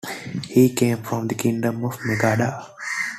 [0.47, 2.71] He came from the kingdom of Magadha.